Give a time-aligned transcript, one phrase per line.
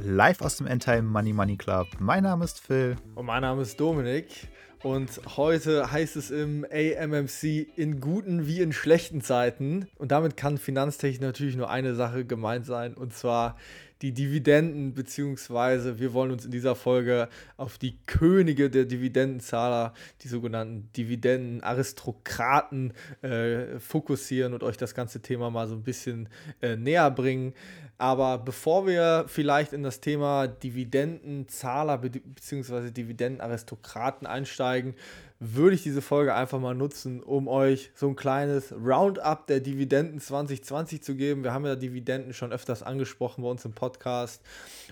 [0.00, 1.88] live aus dem Endtime Money Money Club.
[1.98, 2.96] Mein Name ist Phil.
[3.14, 4.48] Und mein Name ist Dominik.
[4.82, 9.88] Und heute heißt es im AMMC in guten wie in schlechten Zeiten.
[9.96, 12.94] Und damit kann Finanztechnik natürlich nur eine Sache gemeint sein.
[12.94, 13.56] Und zwar
[14.02, 19.92] die Dividenden, beziehungsweise wir wollen uns in dieser Folge auf die Könige der Dividendenzahler,
[20.22, 22.92] die sogenannten Dividendenaristokraten,
[23.22, 26.28] äh, fokussieren und euch das ganze Thema mal so ein bisschen
[26.62, 27.54] äh, näher bringen.
[27.98, 32.92] Aber bevor wir vielleicht in das Thema Dividendenzahler bzw.
[32.92, 34.94] Dividendenaristokraten einsteigen,
[35.40, 40.20] würde ich diese Folge einfach mal nutzen, um euch so ein kleines Roundup der Dividenden
[40.20, 41.42] 2020 zu geben.
[41.42, 44.42] Wir haben ja Dividenden schon öfters angesprochen bei uns im Podcast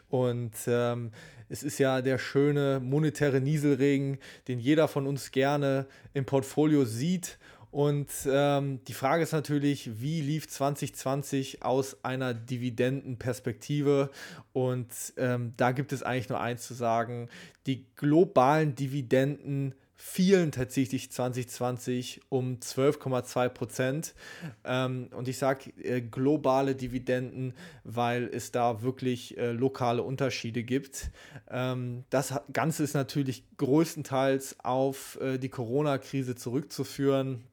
[0.09, 1.12] und ähm,
[1.48, 4.18] es ist ja der schöne monetäre Nieselregen,
[4.48, 7.38] den jeder von uns gerne im Portfolio sieht.
[7.70, 14.10] Und ähm, die Frage ist natürlich, wie lief 2020 aus einer Dividendenperspektive?
[14.52, 17.28] Und ähm, da gibt es eigentlich nur eins zu sagen,
[17.66, 24.14] die globalen Dividenden fielen tatsächlich 2020 um 12,2 Prozent.
[24.64, 31.10] Ähm, und ich sage äh, globale Dividenden, weil es da wirklich äh, lokale Unterschiede gibt.
[31.51, 37.45] Ähm, das Ganze ist natürlich größtenteils auf äh, die Corona-Krise zurückzuführen.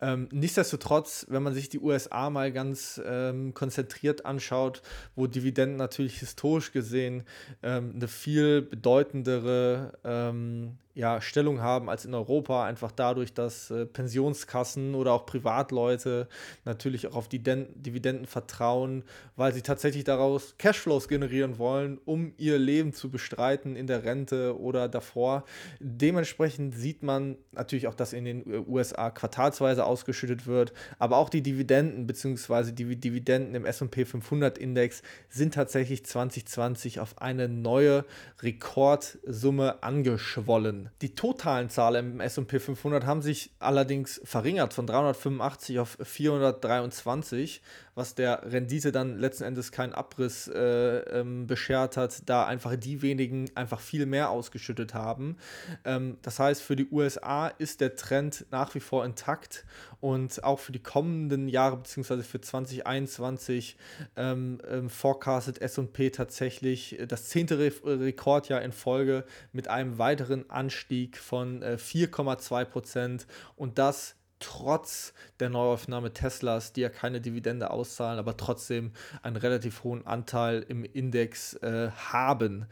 [0.00, 4.82] Ähm, nichtsdestotrotz, wenn man sich die USA mal ganz ähm, konzentriert anschaut,
[5.14, 7.24] wo Dividenden natürlich historisch gesehen
[7.62, 13.86] ähm, eine viel bedeutendere ähm, ja, Stellung haben als in Europa, einfach dadurch, dass äh,
[13.86, 16.28] Pensionskassen oder auch Privatleute
[16.64, 19.04] natürlich auch auf die Den Dividenden vertrauen,
[19.36, 24.58] weil sie tatsächlich daraus Cashflows generieren wollen, um ihr Leben zu bestreiten in der Rente
[24.58, 25.44] oder davor.
[25.78, 31.42] Dementsprechend sieht man natürlich auch, dass in den USA quartalsweise ausgeschüttet wird, aber auch die
[31.42, 32.72] Dividenden bzw.
[32.72, 38.04] die Dividenden im SP 500 Index sind tatsächlich 2020 auf eine neue
[38.42, 40.79] Rekordsumme angeschwollen.
[41.02, 47.62] Die totalen Zahlen im SP 500 haben sich allerdings verringert von 385 auf 423
[48.00, 53.02] was der Rendite dann letzten Endes keinen Abriss äh, ähm, beschert hat, da einfach die
[53.02, 55.36] wenigen einfach viel mehr ausgeschüttet haben.
[55.84, 59.66] Ähm, das heißt, für die USA ist der Trend nach wie vor intakt
[60.00, 63.76] und auch für die kommenden Jahre beziehungsweise für 2021
[64.16, 71.18] ähm, ähm, forecastet S&P tatsächlich das zehnte Re Rekordjahr in Folge mit einem weiteren Anstieg
[71.18, 73.26] von äh, 4,2 Prozent.
[73.56, 78.92] Und das trotz der Neuaufnahme Teslas, die ja keine Dividende auszahlen, aber trotzdem
[79.22, 82.66] einen relativ hohen Anteil im Index äh, haben.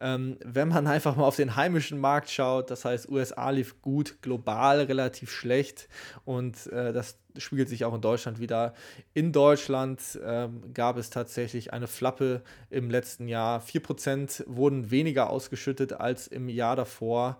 [0.00, 4.22] Ähm, wenn man einfach mal auf den heimischen Markt schaut, das heißt USA lief gut,
[4.22, 5.88] global relativ schlecht
[6.24, 8.74] und äh, das spiegelt sich auch in Deutschland wieder.
[9.14, 13.60] In Deutschland ähm, gab es tatsächlich eine Flappe im letzten Jahr.
[13.60, 17.38] 4% wurden weniger ausgeschüttet als im Jahr davor.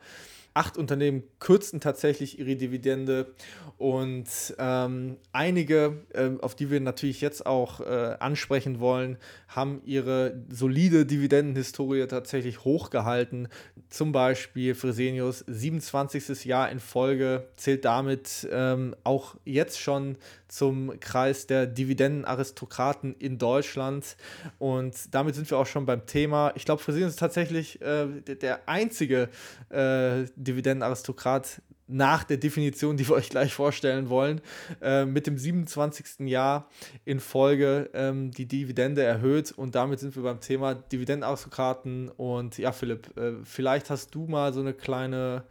[0.55, 3.35] Acht Unternehmen kürzten tatsächlich ihre Dividende
[3.81, 4.27] und
[4.59, 9.17] ähm, einige, äh, auf die wir natürlich jetzt auch äh, ansprechen wollen,
[9.49, 13.49] haben ihre solide Dividendenhistorie tatsächlich hochgehalten.
[13.89, 16.45] Zum Beispiel Fresenius, 27.
[16.45, 24.17] Jahr in Folge, zählt damit ähm, auch jetzt schon zum Kreis der Dividendenaristokraten in Deutschland.
[24.59, 26.53] Und damit sind wir auch schon beim Thema.
[26.55, 29.29] Ich glaube, Fresenius ist tatsächlich äh, der einzige
[29.71, 34.41] äh, Dividendenaristokrat nach der Definition, die wir euch gleich vorstellen wollen,
[34.81, 36.29] äh, mit dem 27.
[36.29, 36.69] Jahr
[37.05, 39.53] in Folge ähm, die Dividende erhöht.
[39.53, 42.09] Und damit sind wir beim Thema Dividendenaristokraten.
[42.09, 45.45] Und ja, Philipp, äh, vielleicht hast du mal so eine kleine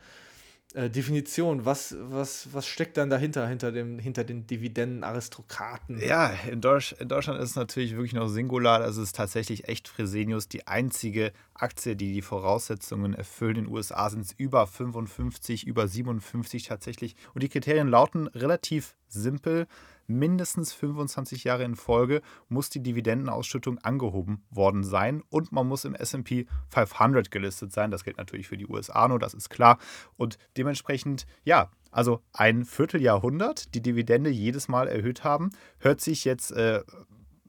[0.74, 1.66] äh, Definition.
[1.66, 6.00] Was, was, was steckt dann dahinter, hinter, dem, hinter den Dividendenaristokraten?
[6.00, 8.80] Ja, in, Deutsch, in Deutschland ist es natürlich wirklich noch singular.
[8.80, 13.58] Das ist tatsächlich echt Fresenius die einzige Aktie, die die Voraussetzungen erfüllt.
[13.58, 17.16] In den USA sind es über 55, über 57 tatsächlich.
[17.34, 19.68] Und die Kriterien lauten relativ simpel
[20.10, 25.94] mindestens 25 Jahre in Folge muss die Dividendenausschüttung angehoben worden sein und man muss im
[25.96, 27.92] SP 500 gelistet sein.
[27.92, 29.78] Das gilt natürlich für die USA nur, das ist klar.
[30.18, 36.52] Und dementsprechend, ja, also ein Vierteljahrhundert die Dividende jedes Mal erhöht haben, hört sich jetzt
[36.52, 36.82] äh,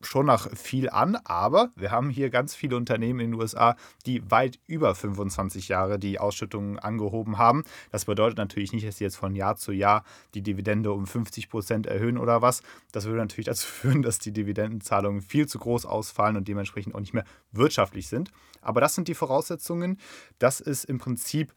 [0.03, 3.77] schon nach viel an, aber wir haben hier ganz viele Unternehmen in den USA,
[4.07, 7.65] die weit über 25 Jahre die Ausschüttungen angehoben haben.
[7.91, 10.05] Das bedeutet natürlich nicht, dass sie jetzt von Jahr zu Jahr
[10.35, 12.63] die Dividende um 50 Prozent erhöhen oder was.
[12.93, 17.01] Das würde natürlich dazu führen, dass die Dividendenzahlungen viel zu groß ausfallen und dementsprechend auch
[17.01, 18.31] nicht mehr wirtschaftlich sind.
[18.63, 19.99] Aber das sind die Voraussetzungen.
[20.39, 21.53] Das ist im Prinzip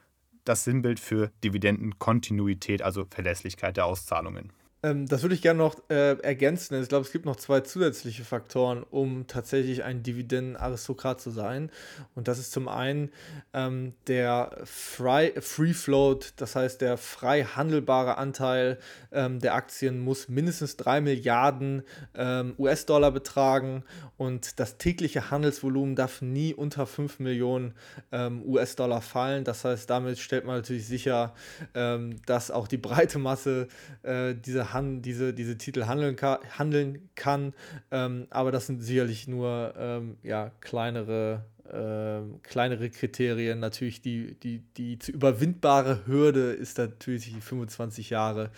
[0.45, 4.51] das Sinnbild für Dividendenkontinuität, also Verlässlichkeit der Auszahlungen.
[4.83, 6.79] Ähm, das würde ich gerne noch äh, ergänzen.
[6.81, 11.71] Ich glaube, es gibt noch zwei zusätzliche Faktoren, um tatsächlich ein Dividendenaristokrat zu sein.
[12.15, 13.09] Und das ist zum einen
[13.53, 18.77] ähm, der Free, Free Float, das heißt der frei handelbare Anteil
[19.13, 21.83] ähm, der Aktien muss mindestens 3 Milliarden
[22.15, 23.83] ähm, US-Dollar betragen
[24.17, 27.73] und das tägliche Handelsvolumen darf nie unter 5 Millionen
[28.11, 29.43] ähm, US-Dollar fallen.
[29.43, 31.33] Das heißt, damit stellt man natürlich sicher,
[31.73, 33.67] ähm, dass auch die breite Masse
[34.03, 37.53] äh, dieser Han diese, diese Titel handeln, ka handeln kann.
[37.91, 43.59] Ähm, aber das sind sicherlich nur ähm, ja, kleinere, äh, kleinere Kriterien.
[43.59, 48.51] Natürlich die, die, die zu überwindbare Hürde ist natürlich die 25 Jahre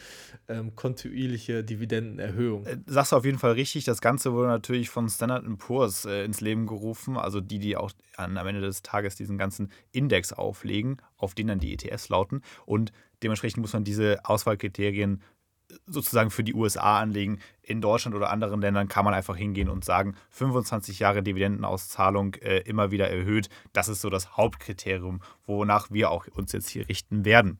[0.48, 2.66] ähm, kontinuierliche Dividendenerhöhung.
[2.66, 3.86] Äh, sagst du auf jeden Fall richtig.
[3.86, 7.92] Das Ganze wurde natürlich von Standard Poor's äh, ins Leben gerufen, also die, die auch
[8.18, 12.42] an, am Ende des Tages diesen ganzen Index auflegen, auf den dann die ETFs lauten.
[12.66, 12.92] Und
[13.24, 15.22] dementsprechend muss man diese Auswahlkriterien
[15.86, 17.40] sozusagen für die USA anlegen.
[17.62, 22.60] In Deutschland oder anderen Ländern kann man einfach hingehen und sagen, 25 Jahre Dividendenauszahlung äh,
[22.60, 23.50] immer wieder erhöht.
[23.74, 27.60] Das ist so das Hauptkriterium, wonach wir auch uns jetzt hier richten werden.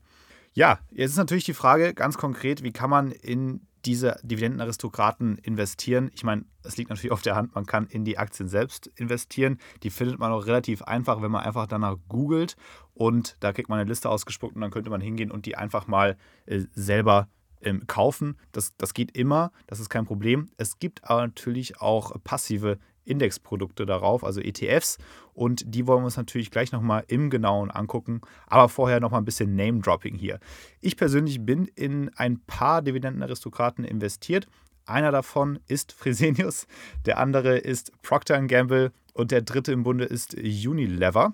[0.54, 6.10] Ja, jetzt ist natürlich die Frage ganz konkret, wie kann man in diese Dividendenaristokraten investieren?
[6.14, 9.60] Ich meine, es liegt natürlich auf der Hand, man kann in die Aktien selbst investieren.
[9.84, 12.56] Die findet man auch relativ einfach, wenn man einfach danach googelt
[12.94, 15.88] und da kriegt man eine Liste ausgespuckt und dann könnte man hingehen und die einfach
[15.88, 17.28] mal äh, selber
[17.62, 18.38] ähm, kaufen.
[18.52, 20.50] Das, das geht immer, das ist kein Problem.
[20.58, 24.98] Es gibt aber natürlich auch passive Indexprodukte darauf, also ETFs.
[25.34, 28.22] Und die wollen wir uns natürlich gleich nochmal im Genauen angucken.
[28.48, 30.40] Aber vorher nochmal ein bisschen Name-Dropping hier.
[30.82, 34.48] Ich persönlich bin in ein paar Dividendenaristokraten investiert.
[34.86, 36.68] Einer davon ist Fresenius,
[37.06, 41.34] der andere ist Procter Gamble und der dritte im Bunde ist Unilever.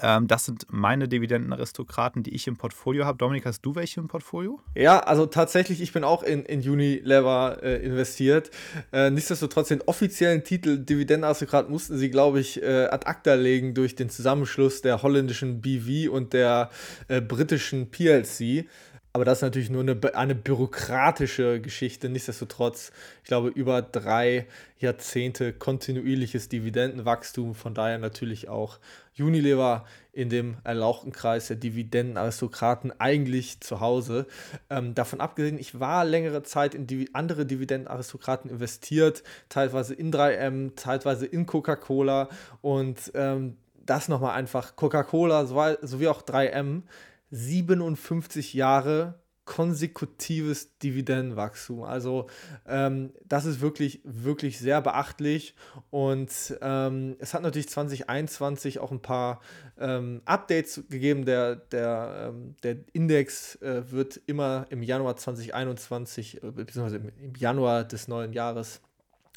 [0.00, 3.18] Ähm, das sind meine Dividendenaristokraten, die ich im Portfolio habe.
[3.18, 4.60] Dominik, hast du welche im Portfolio?
[4.74, 8.50] Ja, also tatsächlich, ich bin auch in, in Unilever äh, investiert.
[8.92, 13.96] Äh, nichtsdestotrotz den offiziellen Titel Dividendenaristokrat mussten sie, glaube ich, äh, ad acta legen durch
[13.96, 16.70] den Zusammenschluss der holländischen BV und der
[17.08, 18.66] äh, britischen PLC.
[19.12, 22.08] Aber das ist natürlich nur eine, eine bürokratische Geschichte.
[22.08, 24.46] Nichtsdestotrotz, ich glaube, über drei
[24.78, 27.54] Jahrzehnte kontinuierliches Dividendenwachstum.
[27.54, 28.78] Von daher natürlich auch
[29.18, 34.26] Unilever in dem erlauchten Kreis der Dividendenaristokraten eigentlich zu Hause.
[34.68, 40.76] Ähm, davon abgesehen, ich war längere Zeit in die andere Dividendenaristokraten investiert, teilweise in 3M,
[40.76, 42.28] teilweise in Coca-Cola
[42.60, 43.56] und ähm,
[43.86, 46.82] das nochmal einfach Coca-Cola sowie auch 3M
[47.30, 51.82] 57 Jahre konsekutives Dividendenwachstum.
[51.82, 52.26] Also
[52.66, 55.54] ähm, das ist wirklich, wirklich sehr beachtlich
[55.88, 56.30] und
[56.60, 59.40] ähm, es hat natürlich 2021 auch ein paar
[59.78, 61.24] ähm, Updates gegeben.
[61.24, 67.84] Der, der, ähm, der Index äh, wird immer im Januar 2021, äh, beziehungsweise im Januar
[67.84, 68.82] des neuen Jahres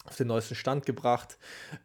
[0.06, 1.38] auf den neuesten Stand gebracht.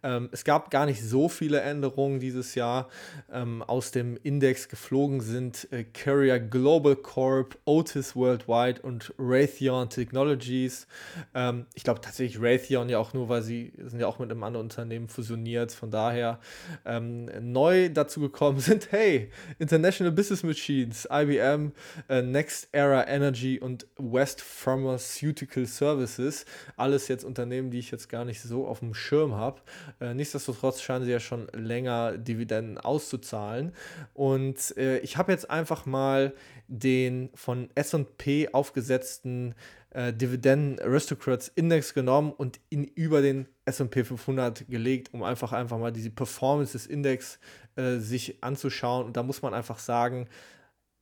[0.02, 2.88] Ähm, es gab gar nicht so viele Änderungen dieses Jahr.
[3.30, 10.86] Ähm, aus dem Index geflogen sind äh, Carrier Global Corp, Otis Worldwide und Raytheon Technologies.
[11.34, 14.42] Ähm, ich glaube tatsächlich Raytheon ja auch nur, weil sie sind ja auch mit einem
[14.42, 15.72] anderen Unternehmen fusioniert.
[15.72, 16.40] Von daher
[16.86, 21.72] ähm, neu dazu gekommen sind, hey, International Business Machines, IBM,
[22.08, 26.46] äh, Next Era Energy und West Pharmaceutical Services.
[26.78, 29.60] Alles jetzt Unternehmen, die ich jetzt gar nicht so auf dem Schirm habe.
[30.00, 33.72] Äh, nichtsdestotrotz scheinen sie ja schon länger Dividenden auszuzahlen.
[34.14, 36.32] Und äh, ich habe jetzt einfach mal
[36.68, 39.54] den von SP aufgesetzten
[39.90, 45.78] äh, Dividenden Aristocrats Index genommen und ihn über den SP 500 gelegt, um einfach einfach
[45.78, 47.38] mal diese Performance des Index
[47.76, 49.06] äh, sich anzuschauen.
[49.06, 50.28] Und da muss man einfach sagen,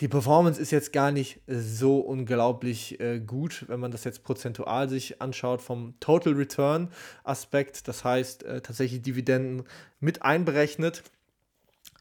[0.01, 4.89] die Performance ist jetzt gar nicht so unglaublich äh, gut, wenn man das jetzt prozentual
[4.89, 6.89] sich anschaut vom Total Return
[7.23, 9.63] Aspekt, das heißt äh, tatsächlich Dividenden
[10.01, 11.05] mit einberechnet.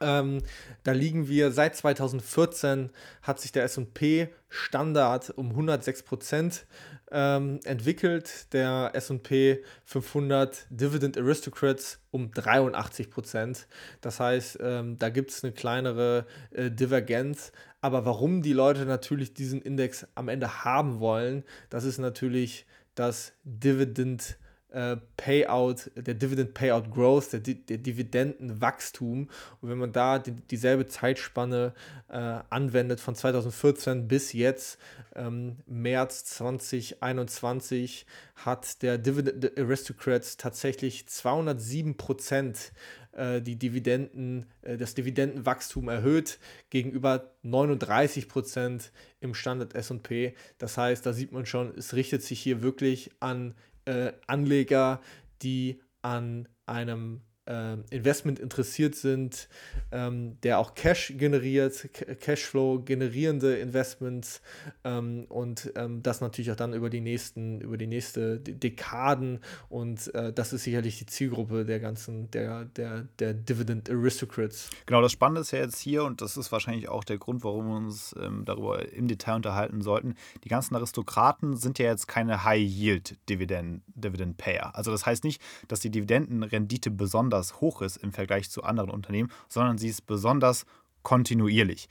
[0.01, 0.41] Ähm,
[0.83, 2.89] da liegen wir seit 2014
[3.21, 6.65] hat sich der SP Standard um 106 Prozent
[7.11, 13.67] ähm, entwickelt, der SP 500 Dividend Aristocrats um 83 Prozent.
[14.01, 17.51] Das heißt, ähm, da gibt es eine kleinere äh, Divergenz.
[17.81, 23.33] Aber warum die Leute natürlich diesen Index am Ende haben wollen, das ist natürlich das
[23.43, 24.37] Dividend
[24.73, 29.29] äh, Payout, der Dividend Payout Growth, der, der Dividendenwachstum.
[29.61, 31.73] Und wenn man da die, dieselbe Zeitspanne
[32.09, 34.79] äh, anwendet von 2014 bis jetzt,
[35.15, 42.71] ähm, März 2021, hat der Dividend Aristocrats tatsächlich 207 Prozent
[43.11, 46.39] äh, die Dividenden, äh, das Dividendenwachstum erhöht
[46.71, 50.33] gegenüber 39 Prozent im Standard S&P.
[50.57, 53.53] Das heißt, da sieht man schon, es richtet sich hier wirklich an
[53.85, 55.01] äh, Anleger,
[55.41, 59.49] die an einem Investment interessiert sind,
[59.91, 61.89] ähm, der auch Cash generiert,
[62.21, 64.41] Cashflow generierende Investments
[64.83, 70.13] ähm, und ähm, das natürlich auch dann über die nächsten, über die nächste Dekaden und
[70.15, 74.69] äh, das ist sicherlich die Zielgruppe der ganzen, der, der, der Dividend Aristocrats.
[74.85, 77.67] Genau, das Spannende ist ja jetzt hier und das ist wahrscheinlich auch der Grund, warum
[77.67, 80.15] wir uns ähm, darüber im Detail unterhalten sollten.
[80.43, 84.75] Die ganzen Aristokraten sind ja jetzt keine High-Yield-Dividend Dividend Payer.
[84.75, 88.89] Also das heißt nicht, dass die Dividendenrendite besonders besonders hoch ist im Vergleich zu anderen
[88.89, 90.65] Unternehmen, sondern sie ist besonders
[91.01, 91.89] kontinuierlich.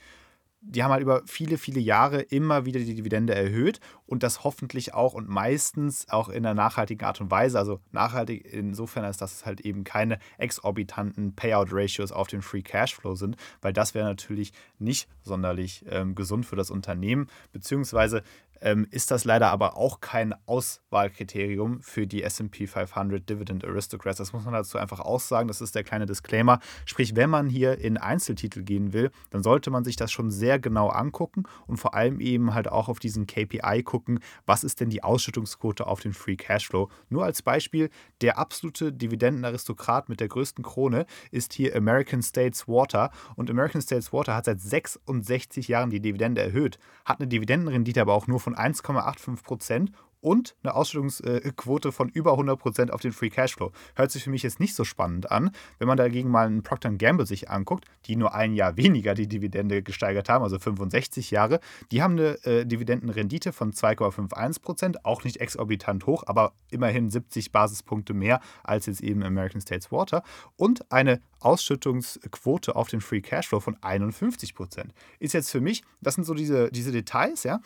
[0.65, 4.93] Die haben halt über viele, viele Jahre immer wieder die Dividende erhöht und das hoffentlich
[4.93, 7.59] auch und meistens auch in einer nachhaltigen Art und Weise.
[7.59, 13.15] Also nachhaltig insofern, als dass es halt eben keine exorbitanten Payout-Ratios auf den Free Cashflow
[13.15, 18.23] sind, weil das wäre natürlich nicht sonderlich ähm, gesund für das Unternehmen, beziehungsweise
[18.63, 24.17] ähm, ist das leider aber auch kein Auswahlkriterium für die SP 500 Dividend Aristocrats.
[24.17, 25.49] Das muss man dazu einfach auch sagen.
[25.49, 26.59] Das ist der kleine Disclaimer.
[26.85, 30.59] Sprich, wenn man hier in Einzeltitel gehen will, dann sollte man sich das schon sehr
[30.59, 34.89] genau angucken und vor allem eben halt auch auf diesen KPI gucken, was ist denn
[34.89, 36.89] die Ausschüttungsquote auf den Free Cashflow.
[37.09, 37.89] Nur als Beispiel,
[38.21, 44.13] der absolute Dividendenaristokrat mit der größten Krone ist hier American States Water und American States
[44.13, 48.52] Water hat seit 66 Jahren die Dividende erhöht, hat eine Dividendenrendite aber auch nur von
[48.55, 49.91] 1,85 Prozent
[50.23, 53.71] und eine Ausschüttungsquote von über 100 Prozent auf den Free Cashflow.
[53.95, 55.51] Hört sich für mich jetzt nicht so spannend an.
[55.79, 59.27] Wenn man dagegen mal einen Procter Gamble sich anguckt, die nur ein Jahr weniger die
[59.27, 61.59] Dividende gesteigert haben, also 65 Jahre,
[61.91, 67.51] die haben eine äh, Dividendenrendite von 2,51 Prozent, auch nicht exorbitant hoch, aber immerhin 70
[67.51, 70.23] Basispunkte mehr als jetzt eben American States Water
[70.55, 74.93] und eine Ausschüttungsquote auf den Free Cashflow von 51 Prozent.
[75.19, 77.59] Ist jetzt für mich, das sind so diese, diese Details, ja,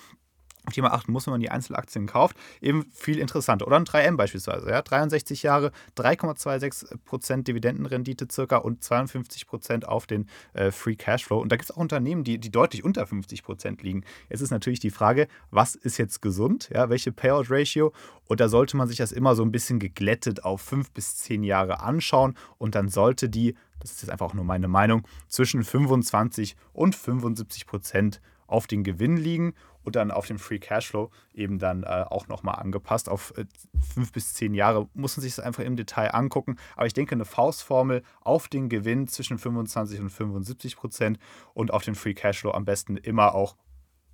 [0.76, 3.68] die man achten muss, wenn man die Einzelaktien kauft, eben viel interessanter.
[3.68, 10.72] Oder ein 3M beispielsweise, ja, 63 Jahre, 3,26% Dividendenrendite circa und 52% auf den äh,
[10.72, 11.40] Free Cashflow.
[11.40, 14.04] Und da gibt es auch Unternehmen, die, die deutlich unter 50% liegen.
[14.30, 17.94] Jetzt ist natürlich die Frage, was ist jetzt gesund, ja, welche Payout-Ratio?
[18.26, 21.44] Und da sollte man sich das immer so ein bisschen geglättet auf 5 bis 10
[21.44, 25.64] Jahre anschauen und dann sollte die, das ist jetzt einfach auch nur meine Meinung, zwischen
[25.64, 29.54] 25 und 75% auf den Gewinn liegen
[29.88, 33.08] und dann auf den Free Cashflow eben dann äh, auch nochmal angepasst.
[33.08, 33.46] Auf äh,
[33.94, 36.58] fünf bis zehn Jahre muss man sich das einfach im Detail angucken.
[36.76, 41.20] Aber ich denke, eine Faustformel auf den Gewinn zwischen 25 und 75 Prozent
[41.54, 43.56] und auf den Free Cashflow am besten immer auch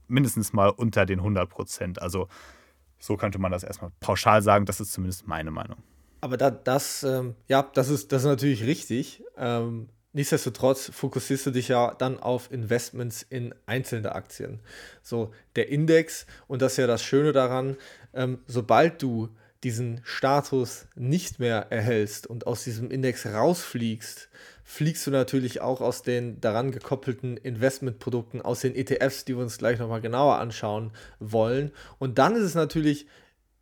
[0.07, 1.99] mindestens mal unter den 100 Prozent.
[1.99, 2.27] Also
[2.99, 4.67] so könnte man das erstmal pauschal sagen.
[4.67, 5.77] Das ist zumindest meine Meinung.
[6.21, 9.23] Aber da, das, ähm, ja, das ist, das ist natürlich richtig.
[9.37, 14.59] Ähm, Nichtsdestotrotz fokussierst du dich ja dann auf Investments in einzelne Aktien.
[15.01, 17.77] So, der Index, und das ist ja das Schöne daran,
[18.13, 19.29] ähm, sobald du
[19.63, 24.29] diesen Status nicht mehr erhältst und aus diesem Index rausfliegst,
[24.63, 29.57] fliegst du natürlich auch aus den daran gekoppelten Investmentprodukten, aus den ETFs, die wir uns
[29.57, 31.71] gleich nochmal genauer anschauen wollen.
[31.97, 33.07] Und dann ist es natürlich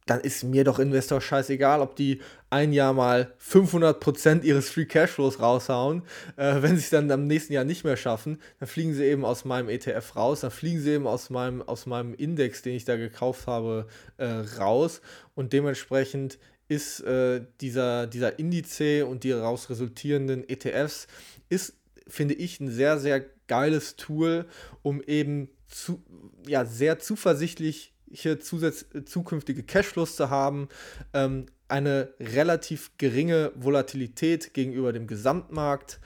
[0.05, 5.39] dann ist mir doch Investor scheißegal, ob die ein Jahr mal 500% ihres Free Cashflows
[5.39, 6.03] raushauen.
[6.35, 9.25] Äh, wenn sie es dann am nächsten Jahr nicht mehr schaffen, dann fliegen sie eben
[9.25, 12.85] aus meinem ETF raus, dann fliegen sie eben aus meinem, aus meinem Index, den ich
[12.85, 14.25] da gekauft habe, äh,
[14.59, 15.01] raus.
[15.33, 21.07] Und dementsprechend ist äh, dieser, dieser Indice und die daraus resultierenden ETFs,
[21.47, 21.75] ist,
[22.07, 24.45] finde ich, ein sehr, sehr geiles Tool,
[24.81, 26.03] um eben zu,
[26.47, 30.69] ja, sehr zuversichtlich hier zusatz zukünftige Cashflows zu haben,
[31.13, 35.99] ähm, eine relativ geringe Volatilität gegenüber dem Gesamtmarkt.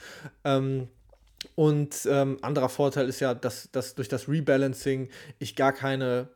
[0.44, 0.88] Ähm,
[1.56, 5.10] und ähm, anderer Vorteil ist ja, dass, dass durch das Rebalancing
[5.40, 6.30] ich gar keine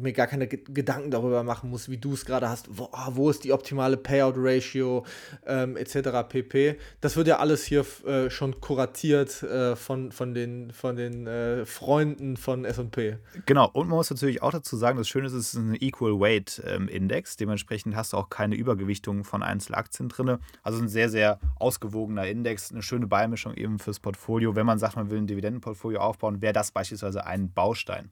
[0.00, 3.30] mir gar keine Gedanken darüber machen muss, wie du es gerade hast, wo, oh, wo,
[3.30, 5.04] ist die optimale Payout-Ratio
[5.46, 6.28] ähm, etc.
[6.28, 6.76] pp.
[7.00, 11.64] Das wird ja alles hier äh, schon kuratiert äh, von, von den, von den äh,
[11.66, 13.18] Freunden von SP.
[13.46, 16.20] Genau, und man muss natürlich auch dazu sagen, das Schöne ist, es ist ein Equal
[16.20, 20.38] Weight ähm, Index, dementsprechend hast du auch keine Übergewichtung von Einzelaktien drin.
[20.62, 24.54] Also ein sehr, sehr ausgewogener Index, eine schöne Beimischung eben fürs Portfolio.
[24.54, 28.10] Wenn man sagt, man will ein Dividendenportfolio aufbauen, wäre das beispielsweise ein Baustein.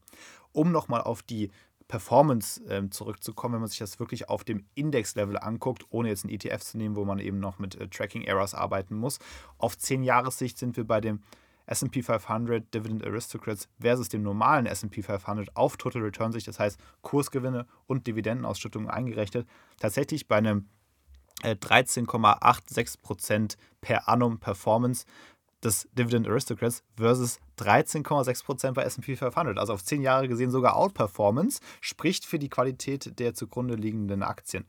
[0.52, 1.50] Um nochmal auf die
[1.88, 6.34] Performance ähm, zurückzukommen, wenn man sich das wirklich auf dem Index-Level anguckt, ohne jetzt einen
[6.34, 9.18] ETF zu nehmen, wo man eben noch mit äh, Tracking-Errors arbeiten muss.
[9.56, 11.22] Auf 10 Jahressicht sind wir bei dem
[11.66, 16.78] S&P 500 Dividend Aristocrats versus dem normalen S&P 500 auf Total Return Sicht, das heißt
[17.02, 19.46] Kursgewinne und Dividendenausschüttungen eingerechnet,
[19.78, 20.68] tatsächlich bei einem
[21.42, 25.06] 13,86% äh, per annum Performance
[25.64, 29.58] des Dividend Aristocrats versus 13,6% bei SP 500.
[29.58, 34.66] Also auf 10 Jahre gesehen sogar Outperformance, spricht für die Qualität der zugrunde liegenden Aktien.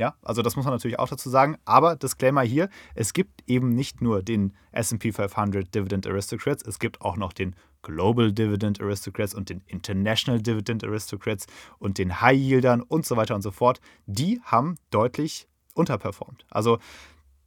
[0.00, 1.58] Ja, also das muss man natürlich auch dazu sagen.
[1.66, 7.02] Aber Disclaimer hier: Es gibt eben nicht nur den SP 500 Dividend Aristocrats, es gibt
[7.02, 11.46] auch noch den Global Dividend Aristocrats und den International Dividend Aristocrats
[11.78, 13.80] und den High Yieldern und so weiter und so fort.
[14.06, 16.46] Die haben deutlich unterperformt.
[16.48, 16.78] Also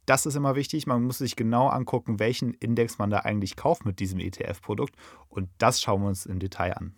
[0.06, 0.86] das ist immer wichtig.
[0.86, 4.94] Man muss sich genau angucken, welchen Index man da eigentlich kauft mit diesem ETF-Produkt.
[5.28, 6.94] Und das schauen wir uns im Detail an.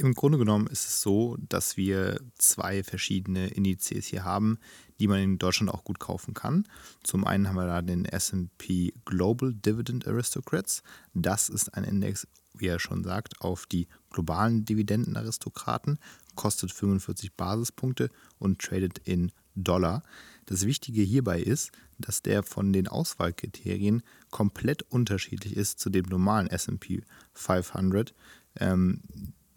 [0.00, 4.58] Im Grunde genommen ist es so, dass wir zwei verschiedene Indizes hier haben,
[5.00, 6.68] die man in Deutschland auch gut kaufen kann.
[7.02, 10.84] Zum einen haben wir da den SP Global Dividend Aristocrats.
[11.14, 15.98] Das ist ein Index, wie er schon sagt, auf die globalen Dividendenaristokraten,
[16.36, 20.04] kostet 45 Basispunkte und tradet in Dollar.
[20.48, 26.48] Das Wichtige hierbei ist, dass der von den Auswahlkriterien komplett unterschiedlich ist zu dem normalen
[26.48, 28.14] SP 500.
[28.56, 29.02] Ähm,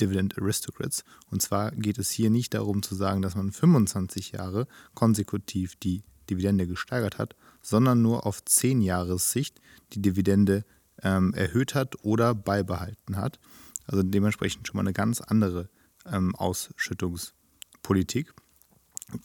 [0.02, 1.06] Dividend Aristocrats.
[1.30, 6.04] Und zwar geht es hier nicht darum zu sagen, dass man 25 Jahre konsekutiv die
[6.30, 9.62] Dividende gesteigert hat, sondern nur auf 10 Jahressicht
[9.94, 10.66] die Dividende
[11.04, 13.40] ähm, erhöht hat oder beibehalten hat.
[13.86, 15.70] Also dementsprechend schon mal eine ganz andere
[16.06, 18.34] ähm, Ausschüttungspolitik.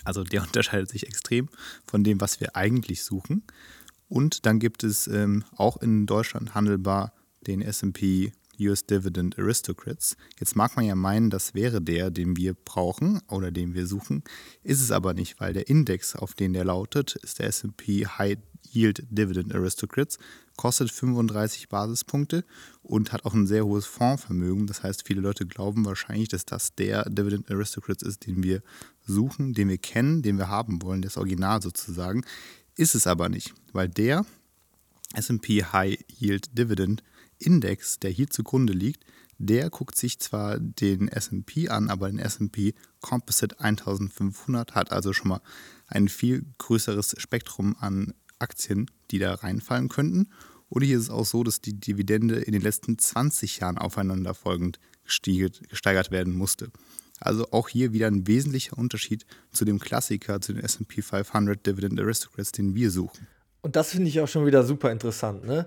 [0.05, 1.49] Also der unterscheidet sich extrem
[1.87, 3.43] von dem, was wir eigentlich suchen.
[4.09, 7.13] Und dann gibt es ähm, auch in Deutschland handelbar
[7.47, 10.17] den SP US Dividend Aristocrats.
[10.39, 14.23] Jetzt mag man ja meinen, das wäre der, den wir brauchen oder den wir suchen.
[14.63, 18.39] Ist es aber nicht, weil der Index, auf den der lautet, ist der SP High
[18.73, 20.19] Yield Dividend Aristocrats,
[20.57, 22.45] kostet 35 Basispunkte
[22.83, 24.67] und hat auch ein sehr hohes Fondsvermögen.
[24.67, 28.63] Das heißt, viele Leute glauben wahrscheinlich, dass das der Dividend Aristocrats ist, den wir
[29.07, 32.25] suchen, den wir kennen, den wir haben wollen, das Original sozusagen.
[32.77, 34.27] Ist es aber nicht, weil der
[35.17, 37.03] SP High Yield Dividend
[37.39, 39.05] Index, der hier zugrunde liegt,
[39.39, 45.29] der guckt sich zwar den SP an, aber den SP Composite 1500 hat also schon
[45.29, 45.41] mal
[45.87, 50.29] ein viel größeres Spektrum an Aktien, die da reinfallen könnten.
[50.69, 54.79] Oder hier ist es auch so, dass die Dividende in den letzten 20 Jahren aufeinanderfolgend
[55.05, 56.71] gesteigert werden musste.
[57.21, 62.01] Also auch hier wieder ein wesentlicher Unterschied zu dem Klassiker, zu den SP 500 Dividend
[62.01, 63.27] Aristocrats, den wir suchen.
[63.63, 65.45] Und das finde ich auch schon wieder super interessant.
[65.45, 65.67] Ne?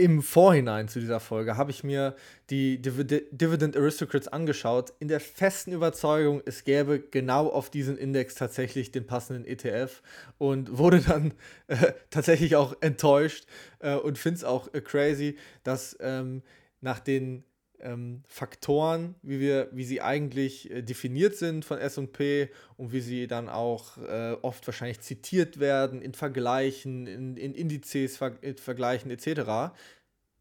[0.00, 2.16] Im Vorhinein zu dieser Folge habe ich mir
[2.48, 8.90] die Dividend Aristocrats angeschaut, in der festen Überzeugung, es gäbe genau auf diesen Index tatsächlich
[8.92, 10.02] den passenden ETF
[10.38, 11.34] und wurde dann
[11.66, 13.44] äh, tatsächlich auch enttäuscht
[13.80, 16.42] äh, und finde es auch äh, crazy, dass ähm,
[16.80, 17.44] nach den
[17.82, 23.26] ähm, Faktoren, wie, wir, wie sie eigentlich äh, definiert sind von SP und wie sie
[23.26, 29.10] dann auch äh, oft wahrscheinlich zitiert werden in Vergleichen, in, in Indizes ver in Vergleichen
[29.10, 29.74] etc.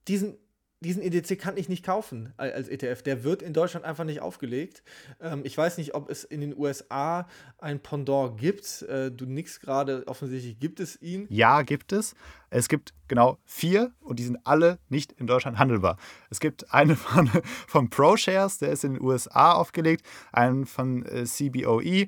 [0.08, 0.38] Diesen,
[0.82, 3.02] diesen EDC kann ich nicht kaufen als ETF.
[3.02, 4.82] Der wird in Deutschland einfach nicht aufgelegt.
[5.20, 8.84] Ähm, ich weiß nicht, ob es in den USA ein Pendant gibt.
[8.84, 11.28] Äh, du nix gerade, offensichtlich gibt es ihn.
[11.30, 12.16] Ja, gibt es.
[12.50, 15.98] Es gibt genau vier und die sind alle nicht in Deutschland handelbar.
[16.30, 17.28] Es gibt einen von,
[17.68, 22.08] von ProShares, der ist in den USA aufgelegt, einen von äh, CBOE,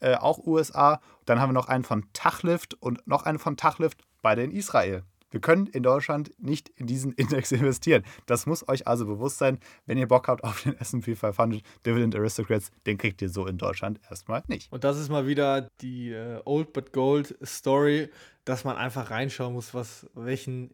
[0.00, 1.00] äh, auch USA.
[1.24, 5.04] Dann haben wir noch einen von Tachlift und noch einen von Tachlift, beide in Israel.
[5.30, 8.02] Wir können in Deutschland nicht in diesen Index investieren.
[8.26, 12.14] Das muss euch also bewusst sein, wenn ihr Bock habt auf den SP 500 Dividend
[12.16, 14.72] Aristocrats, den kriegt ihr so in Deutschland erstmal nicht.
[14.72, 18.08] Und das ist mal wieder die äh, Old but Gold Story,
[18.44, 20.70] dass man einfach reinschauen muss, was, welchen,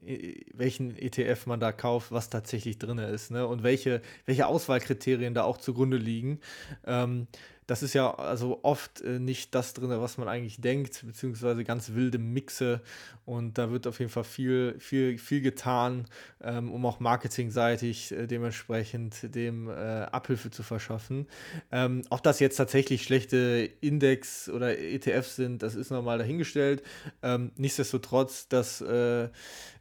[0.55, 3.47] welchen ETF man da kauft, was tatsächlich drin ist ne?
[3.47, 6.41] und welche, welche Auswahlkriterien da auch zugrunde liegen.
[6.85, 7.27] Ähm,
[7.67, 11.93] das ist ja also oft äh, nicht das drin, was man eigentlich denkt, beziehungsweise ganz
[11.95, 12.81] wilde Mixe.
[13.25, 16.07] Und da wird auf jeden Fall viel, viel, viel getan,
[16.43, 21.27] ähm, um auch marketingseitig äh, dementsprechend dem äh, Abhilfe zu verschaffen.
[21.73, 26.83] Ähm, ob das jetzt tatsächlich schlechte Index oder ETFs sind, das ist nochmal dahingestellt.
[27.23, 29.29] Ähm, nichtsdestotrotz, dass äh,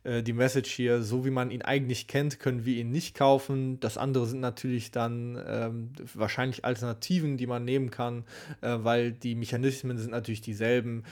[0.05, 3.79] äh, die Message hier, so wie man ihn eigentlich kennt, können wir ihn nicht kaufen.
[3.79, 8.23] Das andere sind natürlich dann ähm, wahrscheinlich Alternativen, die man nehmen kann,
[8.61, 11.03] äh, weil die Mechanismen sind natürlich dieselben.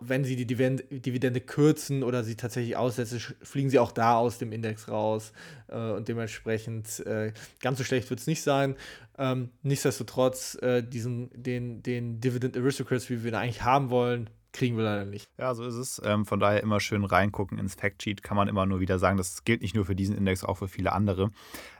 [0.00, 4.38] wenn sie die Dividende, Dividende kürzen oder sie tatsächlich aussetzen, fliegen sie auch da aus
[4.38, 5.32] dem Index raus.
[5.68, 8.76] Äh, und dementsprechend äh, ganz so schlecht wird es nicht sein.
[9.18, 14.76] Ähm, nichtsdestotrotz, äh, diesen, den, den Dividend Aristocrats, wie wir ihn eigentlich haben wollen, kriegen
[14.76, 15.28] wir leider nicht.
[15.38, 16.00] Ja, so ist es.
[16.04, 18.22] Ähm, von daher immer schön reingucken ins Factsheet.
[18.22, 20.68] Kann man immer nur wieder sagen, das gilt nicht nur für diesen Index, auch für
[20.68, 21.30] viele andere.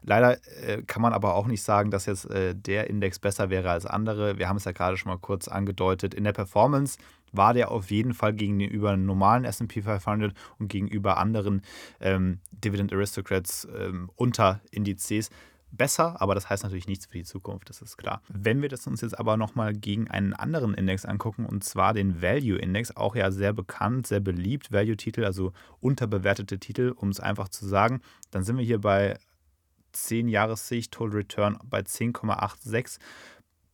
[0.02, 3.70] Leider äh, kann man aber auch nicht sagen, dass jetzt äh, der Index besser wäre
[3.70, 4.38] als andere.
[4.38, 6.14] Wir haben es ja gerade schon mal kurz angedeutet.
[6.14, 6.98] In der Performance
[7.32, 11.62] war der auf jeden Fall gegenüber einem normalen SP 500 und gegenüber anderen
[12.00, 15.30] ähm, Dividend Aristocrats ähm, unter Indizes
[15.70, 18.22] besser, aber das heißt natürlich nichts für die Zukunft, das ist klar.
[18.28, 22.22] Wenn wir das uns jetzt aber nochmal gegen einen anderen Index angucken, und zwar den
[22.22, 27.48] Value Index, auch ja sehr bekannt, sehr beliebt, Value-Titel, also unterbewertete Titel, um es einfach
[27.48, 28.00] zu sagen,
[28.30, 29.18] dann sind wir hier bei
[29.92, 32.98] 10 Jahressicht Total Return bei 10,86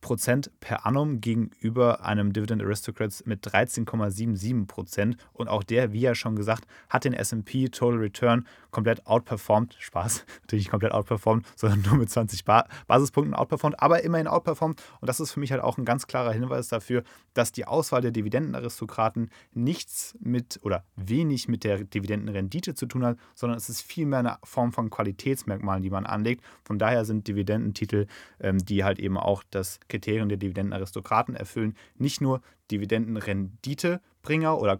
[0.03, 5.17] Prozent per annum gegenüber einem Dividend Aristocrats mit 13,77 Prozent.
[5.31, 9.77] Und auch der, wie ja schon gesagt, hat den SP Total Return komplett outperformed.
[9.79, 14.81] Spaß, natürlich nicht komplett outperformed, sondern nur mit 20 ba Basispunkten outperformed, aber immerhin outperformed.
[14.99, 18.01] Und das ist für mich halt auch ein ganz klarer Hinweis dafür, dass die Auswahl
[18.01, 23.81] der Dividendenaristokraten nichts mit oder wenig mit der Dividendenrendite zu tun hat, sondern es ist
[23.81, 26.43] vielmehr eine Form von Qualitätsmerkmalen, die man anlegt.
[26.63, 28.07] Von daher sind Dividendentitel,
[28.39, 34.77] ähm, die halt eben auch das Kriterien der Dividendenaristokraten erfüllen, nicht nur Dividendenrenditebringer oder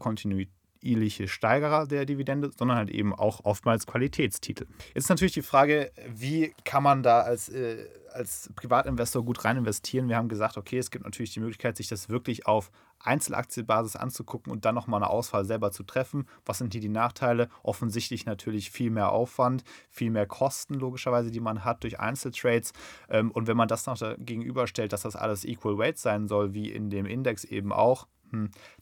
[0.84, 4.68] kontinuierliche Steigerer der Dividende, sondern halt eben auch oftmals Qualitätstitel.
[4.94, 9.58] Jetzt ist natürlich die Frage, wie kann man da als äh, als Privatinvestor gut rein
[9.58, 10.08] investieren.
[10.08, 12.70] Wir haben gesagt, okay, es gibt natürlich die Möglichkeit, sich das wirklich auf
[13.00, 16.28] Einzelaktienbasis anzugucken und dann nochmal eine Auswahl selber zu treffen.
[16.46, 17.50] Was sind hier die Nachteile?
[17.64, 22.74] Offensichtlich natürlich viel mehr Aufwand, viel mehr Kosten logischerweise, die man hat durch Einzeltrades.
[23.10, 26.70] Ähm, und wenn man das noch gegenüberstellt, dass das alles Equal Weight sein soll, wie
[26.72, 28.06] in dem Index eben auch,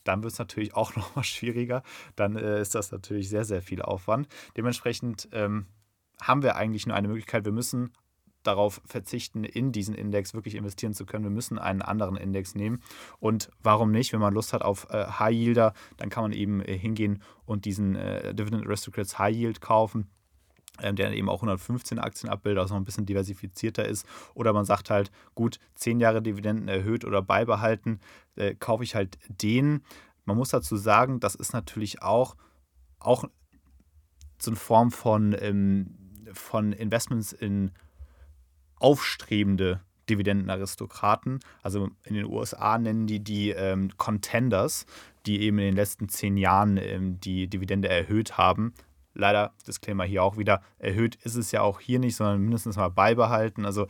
[0.04, 1.84] dann wird es natürlich auch nochmal schwieriger.
[2.16, 4.28] Dann äh, ist das natürlich sehr, sehr viel Aufwand.
[4.58, 5.68] Dementsprechend ähm,
[6.22, 7.46] haben wir eigentlich nur eine Möglichkeit.
[7.46, 7.92] Wir müssen
[8.44, 11.24] darauf verzichten, in diesen Index wirklich investieren zu können.
[11.24, 12.82] Wir müssen einen anderen Index nehmen.
[13.20, 14.14] Und warum nicht?
[14.14, 17.66] Wenn man Lust hat auf äh, High Yielder, dann kann man eben äh, hingehen und
[17.66, 20.10] diesen äh, Dividend Aristocrats High Yield kaufen
[20.80, 24.06] der eben auch 115 Aktien abbildet, also noch ein bisschen diversifizierter ist.
[24.34, 28.00] Oder man sagt halt, gut, 10 Jahre Dividenden erhöht oder beibehalten,
[28.36, 29.84] äh, kaufe ich halt den.
[30.26, 32.36] Man muss dazu sagen, das ist natürlich auch,
[33.00, 33.26] auch
[34.40, 35.98] so eine Form von, ähm,
[36.34, 37.72] von Investments in
[38.78, 41.40] aufstrebende Dividendenaristokraten.
[41.62, 44.86] Also in den USA nennen die die ähm, Contenders,
[45.26, 48.74] die eben in den letzten zehn Jahren ähm, die Dividende erhöht haben.
[49.14, 52.90] Leider, Disclaimer hier auch wieder, erhöht ist es ja auch hier nicht, sondern mindestens mal
[52.90, 53.66] beibehalten.
[53.66, 53.88] Also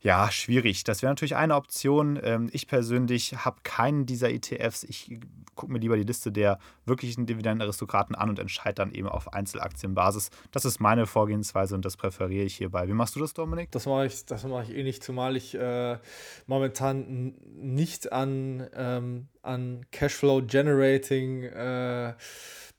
[0.00, 0.84] ja, schwierig.
[0.84, 2.20] Das wäre natürlich eine Option.
[2.22, 4.84] Ähm, ich persönlich habe keinen dieser ETFs.
[4.84, 5.18] Ich
[5.56, 10.30] gucke mir lieber die Liste der wirklichen Dividendenaristokraten an und entscheide dann eben auf Einzelaktienbasis.
[10.52, 12.86] Das ist meine Vorgehensweise und das präferiere ich hierbei.
[12.86, 13.72] Wie machst du das, Dominik?
[13.72, 15.98] Das mache ich, das ich eh nicht, zumal ich äh,
[16.46, 22.14] momentan nicht an, ähm, an Cashflow-Generating äh,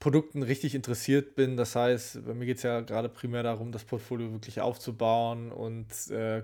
[0.00, 1.58] Produkten richtig interessiert bin.
[1.58, 5.86] Das heißt, bei mir geht es ja gerade primär darum, das Portfolio wirklich aufzubauen und
[6.10, 6.42] äh,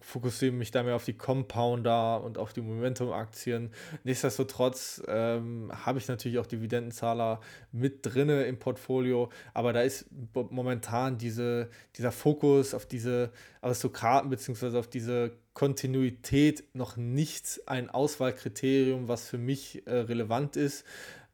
[0.00, 3.70] fokussiere mich da mehr auf die Compounder und auf die Momentum-Aktien.
[4.04, 11.18] Nichtsdestotrotz ähm, habe ich natürlich auch Dividendenzahler mit drinne im Portfolio, aber da ist momentan
[11.18, 14.78] diese, dieser Fokus auf diese Aristokraten bzw.
[14.78, 20.84] auf diese Kontinuität noch nicht ein Auswahlkriterium, was für mich äh, relevant ist.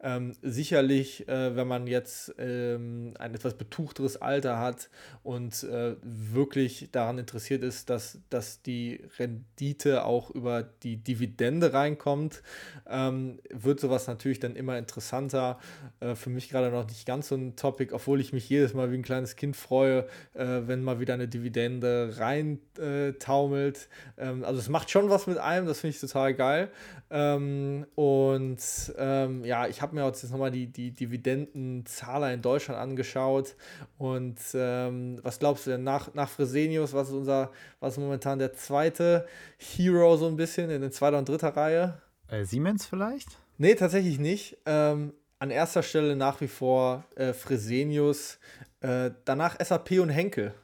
[0.04, 4.90] Ähm, sicherlich, äh, wenn man jetzt ähm, ein etwas betuchteres Alter hat
[5.22, 12.42] und äh, wirklich daran interessiert ist, dass, dass die Rendite auch über die Dividende reinkommt,
[12.90, 15.58] ähm, wird sowas natürlich dann immer interessanter.
[16.00, 18.90] Äh, für mich gerade noch nicht ganz so ein Topic, obwohl ich mich jedes Mal
[18.90, 23.88] wie ein kleines Kind freue, äh, wenn mal wieder eine Dividende reintaumelt.
[24.18, 26.70] Ähm, also es macht schon was mit einem, das finde ich total geil.
[27.10, 28.58] Ähm, und
[28.96, 33.54] ähm, ja, ich habe habe mir jetzt nochmal die, die Dividendenzahler in Deutschland angeschaut.
[33.98, 37.50] Und ähm, was glaubst du denn nach, nach Fresenius, was ist unser,
[37.80, 39.26] was ist momentan der zweite
[39.58, 42.00] Hero so ein bisschen in der zweiter und dritter Reihe?
[42.28, 43.28] Äh, Siemens vielleicht?
[43.58, 44.56] Nee, tatsächlich nicht.
[44.64, 48.38] Ähm, an erster Stelle nach wie vor äh, Fresenius,
[48.80, 50.54] äh, danach SAP und Henkel.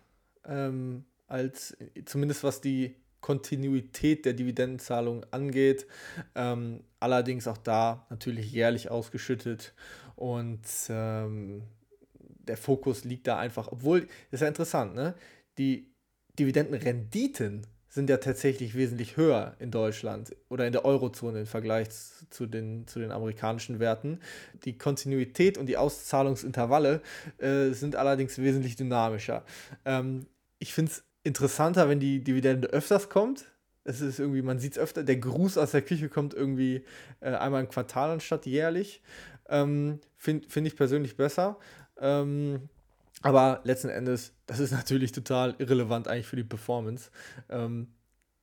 [0.46, 5.86] Ähm, als zumindest was die Kontinuität der Dividendenzahlung angeht.
[6.34, 9.74] Ähm, allerdings auch da natürlich jährlich ausgeschüttet
[10.16, 11.62] und ähm,
[12.48, 15.14] der Fokus liegt da einfach, obwohl, das ist ja interessant, ne?
[15.58, 15.92] Die
[16.38, 21.88] Dividendenrenditen sind ja tatsächlich wesentlich höher in Deutschland oder in der Eurozone im Vergleich
[22.30, 24.20] zu den, zu den amerikanischen Werten.
[24.64, 27.02] Die Kontinuität und die Auszahlungsintervalle
[27.38, 29.44] äh, sind allerdings wesentlich dynamischer.
[29.84, 30.26] Ähm,
[30.58, 33.44] ich finde es interessanter, wenn die Dividende öfters kommt.
[33.84, 36.84] Es ist irgendwie, man sieht es öfter, der Gruß aus der Küche kommt irgendwie
[37.20, 39.02] äh, einmal im Quartal anstatt jährlich.
[39.48, 41.58] Ähm, Finde find ich persönlich besser.
[42.00, 42.68] Ähm,
[43.22, 47.10] aber letzten Endes, das ist natürlich total irrelevant eigentlich für die Performance.
[47.48, 47.88] Ähm,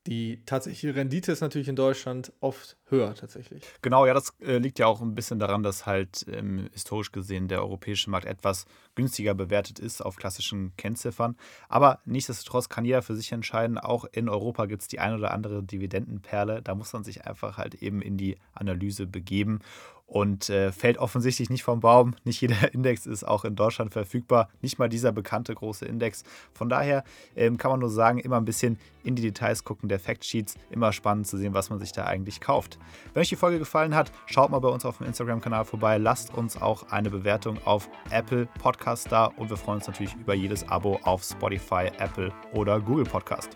[0.06, 3.62] die tatsächliche Rendite ist natürlich in Deutschland oft höher tatsächlich.
[3.82, 7.48] Genau, ja, das äh, liegt ja auch ein bisschen daran, dass halt ähm, historisch gesehen
[7.48, 11.36] der europäische Markt etwas günstiger bewertet ist auf klassischen Kennziffern.
[11.68, 13.78] Aber nichtsdestotrotz kann jeder für sich entscheiden.
[13.78, 16.62] Auch in Europa gibt es die ein oder andere Dividendenperle.
[16.62, 19.60] Da muss man sich einfach halt eben in die Analyse begeben
[20.06, 22.14] und äh, fällt offensichtlich nicht vom Baum.
[22.24, 26.24] Nicht jeder Index ist auch in Deutschland verfügbar, nicht mal dieser bekannte große Index.
[26.52, 27.04] Von daher
[27.36, 30.56] ähm, kann man nur sagen, immer ein bisschen in die Details gucken der Factsheets.
[30.70, 32.78] Immer spannend zu sehen, was man sich da eigentlich kauft.
[33.14, 35.98] Wenn euch die Folge gefallen hat, schaut mal bei uns auf dem Instagram-Kanal vorbei.
[35.98, 40.34] Lasst uns auch eine Bewertung auf Apple Podcast da und wir freuen uns natürlich über
[40.34, 43.50] jedes Abo auf Spotify, Apple oder Google Podcast.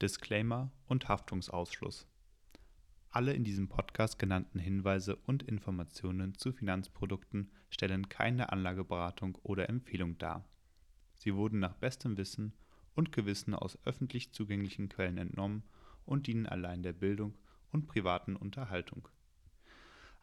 [0.00, 2.06] Disclaimer und Haftungsausschluss.
[3.10, 10.16] Alle in diesem Podcast genannten Hinweise und Informationen zu Finanzprodukten stellen keine Anlageberatung oder Empfehlung
[10.18, 10.44] dar.
[11.16, 12.52] Sie wurden nach bestem Wissen
[12.94, 15.64] und Gewissen aus öffentlich zugänglichen Quellen entnommen
[16.04, 17.36] und dienen allein der Bildung
[17.72, 19.08] und privaten Unterhaltung.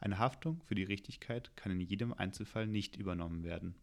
[0.00, 3.74] Eine Haftung für die Richtigkeit kann in jedem Einzelfall nicht übernommen werden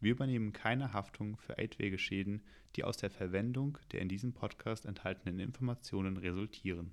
[0.00, 2.42] wir übernehmen keine Haftung für etwaige Schäden,
[2.76, 6.92] die aus der Verwendung der in diesem Podcast enthaltenen Informationen resultieren.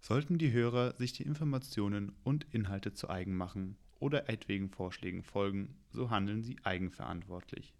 [0.00, 5.76] Sollten die Hörer sich die Informationen und Inhalte zu eigen machen oder etwaigen Vorschlägen folgen,
[5.90, 7.74] so handeln sie eigenverantwortlich.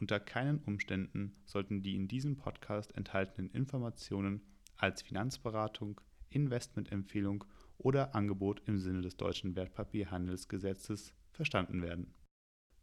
[0.00, 4.40] Unter keinen Umständen sollten die in diesem Podcast enthaltenen Informationen
[4.76, 7.44] als Finanzberatung, Investmentempfehlung
[7.78, 12.12] oder Angebot im Sinne des deutschen Wertpapierhandelsgesetzes verstanden werden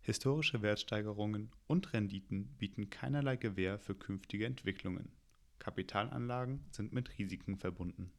[0.01, 5.11] Historische Wertsteigerungen und Renditen bieten keinerlei Gewähr für künftige Entwicklungen.
[5.59, 8.11] Kapitalanlagen sind mit Risiken verbunden